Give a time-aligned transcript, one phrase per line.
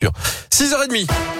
[0.00, 1.39] 6h30.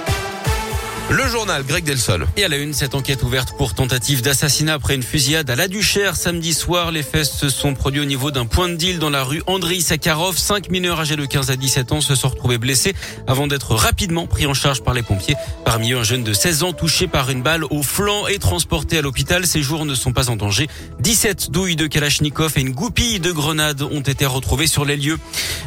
[1.10, 2.24] Le journal Greg Delsol.
[2.36, 5.66] Et à la une, cette enquête ouverte pour tentative d'assassinat après une fusillade à la
[5.66, 6.92] Duchère samedi soir.
[6.92, 9.80] Les faits se sont produits au niveau d'un point de deal dans la rue Andrei
[9.80, 10.38] Sakharov.
[10.38, 12.94] Cinq mineurs âgés de 15 à 17 ans se sont retrouvés blessés
[13.26, 15.34] avant d'être rapidement pris en charge par les pompiers.
[15.64, 18.98] Parmi eux, un jeune de 16 ans touché par une balle au flanc et transporté
[18.98, 19.48] à l'hôpital.
[19.48, 20.68] Ses jours ne sont pas en danger.
[21.00, 25.18] 17 douilles de Kalachnikov et une goupille de grenades ont été retrouvées sur les lieux.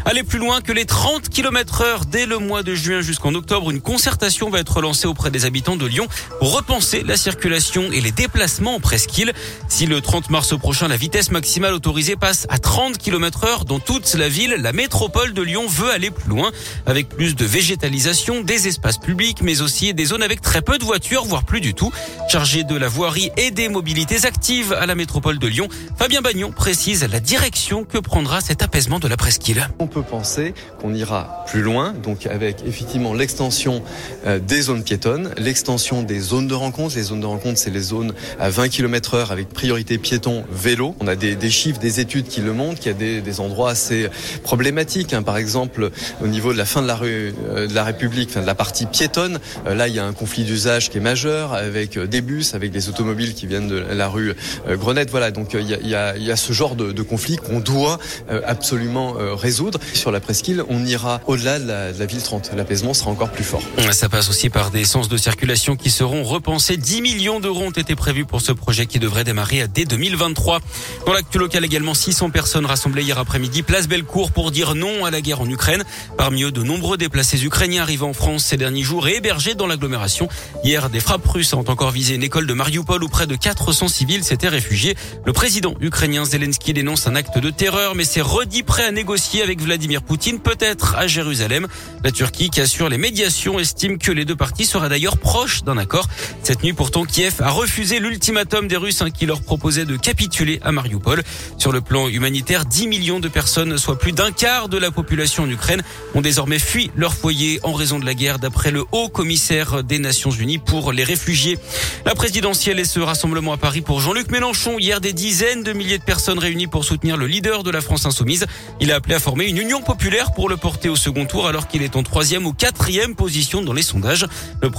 [0.05, 3.71] Aller plus loin que les 30 km heure dès le mois de juin jusqu'en octobre.
[3.71, 6.07] Une concertation va être lancée auprès des habitants de Lyon
[6.39, 9.33] repenser la circulation et les déplacements en presqu'île.
[9.67, 13.79] Si le 30 mars prochain, la vitesse maximale autorisée passe à 30 km heure dans
[13.79, 16.51] toute la ville, la métropole de Lyon veut aller plus loin
[16.85, 20.83] avec plus de végétalisation, des espaces publics, mais aussi des zones avec très peu de
[20.83, 21.91] voitures, voire plus du tout.
[22.29, 26.51] Chargé de la voirie et des mobilités actives à la métropole de Lyon, Fabien Bagnon
[26.51, 29.67] précise la direction que prendra cet apaisement de la presqu'île.
[29.79, 33.83] On peut penser qu'on ira plus loin, donc avec effectivement l'extension
[34.27, 36.95] euh, des zones piétonnes l'extension des zones de rencontre.
[36.95, 40.95] Les zones de rencontre, c'est les zones à 20 km heure avec priorité piéton, vélo.
[40.99, 44.09] On a des, chiffres, des études qui le montrent, qu'il y a des, endroits assez
[44.43, 45.13] problématiques.
[45.13, 45.23] Hein.
[45.23, 45.89] Par exemple,
[46.23, 48.55] au niveau de la fin de la rue euh, de la République, fin de la
[48.55, 52.07] partie piétonne, euh, là, il y a un conflit d'usage qui est majeur avec euh,
[52.07, 54.33] des bus, avec des automobiles qui viennent de la rue
[54.69, 55.09] Grenette.
[55.09, 57.97] Voilà, donc il y a, ce genre de, de conflit qu'on doit
[58.45, 59.79] absolument résoudre.
[59.93, 62.51] Sur la presqu'île, on ira au-delà de la, de la ville 30.
[62.55, 63.61] L'apaisement sera encore plus fort.
[63.91, 66.77] Ça passe aussi par des de circulation qui seront repensés.
[66.77, 70.59] 10 millions d'euros ont été prévus pour ce projet qui devrait démarrer dès 2023.
[71.05, 75.11] Dans l'actu local également, 600 personnes rassemblées hier après-midi, place Bellecour pour dire non à
[75.11, 75.83] la guerre en Ukraine.
[76.17, 79.67] Parmi eux, de nombreux déplacés ukrainiens arrivés en France ces derniers jours et hébergés dans
[79.67, 80.27] l'agglomération.
[80.63, 83.87] Hier, des frappes russes ont encore visé une école de Mariupol où près de 400
[83.87, 84.95] civils s'étaient réfugiés.
[85.25, 89.41] Le président ukrainien Zelensky dénonce un acte de terreur, mais s'est redit prêt à négocier
[89.41, 91.67] avec Vladimir Poutine, peut-être à Jérusalem.
[92.03, 95.79] La Turquie, qui assure les médiations, estime que les deux parties seraient d'ailleurs proche d'un
[95.79, 96.07] accord.
[96.43, 100.59] Cette nuit, pourtant, Kiev a refusé l'ultimatum des Russes hein, qui leur proposait de capituler
[100.61, 101.23] à Mariupol.
[101.57, 105.45] Sur le plan humanitaire, 10 millions de personnes, soit plus d'un quart de la population
[105.45, 105.81] en Ukraine,
[106.13, 109.97] ont désormais fui leur foyer en raison de la guerre, d'après le haut commissaire des
[109.97, 111.57] Nations Unies pour les réfugiés.
[112.05, 114.77] La présidentielle et ce rassemblement à Paris pour Jean-Luc Mélenchon.
[114.77, 118.05] Hier, des dizaines de milliers de personnes réunies pour soutenir le leader de la France
[118.05, 118.45] insoumise.
[118.79, 121.67] Il a appelé à former une union populaire pour le porter au second tour alors
[121.67, 124.27] qu'il est en troisième ou quatrième position dans les sondages.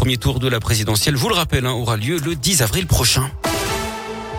[0.05, 3.31] Premier tour de la présidentielle, vous le rappelle, hein, aura lieu le 10 avril prochain.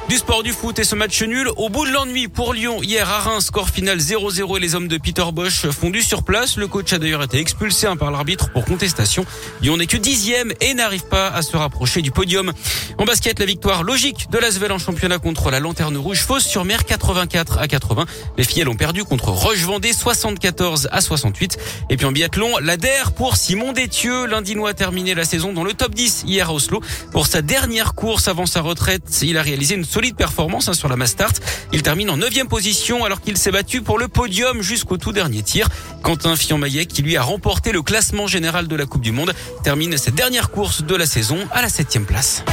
[0.08, 3.10] Du sport du foot et ce match nul au bout de l'ennui pour Lyon hier
[3.10, 6.58] à Reims, score final 0-0 et les hommes de Peter Bosch fondus sur place.
[6.58, 9.26] Le coach a d'ailleurs été expulsé hein, par l'arbitre pour contestation.
[9.64, 12.54] Lyon n'est que dixième et n'arrive pas à se rapprocher du podium.
[13.00, 16.66] En basket, la victoire logique de l'Asvel en championnat contre la Lanterne Rouge, fausse sur
[16.66, 18.06] mer 84 à 80.
[18.38, 21.58] Les filles ont perdu contre Roche-Vendée 74 à 68.
[21.90, 24.28] Et puis en biathlon, la DER pour Simon Détieux.
[24.28, 26.80] L'Indinois a terminé la saison dans le top 10 hier à Oslo.
[27.12, 30.97] Pour sa dernière course avant sa retraite, il a réalisé solide performance hein, sur la
[30.97, 31.31] Mastart.
[31.72, 35.41] Il termine en neuvième position alors qu'il s'est battu pour le podium jusqu'au tout dernier
[35.41, 35.69] tir.
[36.03, 39.33] Quentin Fillon-Maillet, qui lui a remporté le classement général de la Coupe du Monde,
[39.63, 42.44] termine cette dernière course de la saison à la septième place.